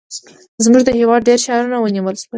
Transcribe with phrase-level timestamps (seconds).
[0.63, 2.29] زموږ د هېواد ډېر ښارونه ونیول شول.